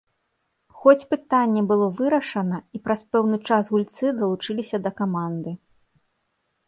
[0.83, 5.51] Хоць пытанне было вырашана, і праз пэўны час гульцы далучыліся да каманды.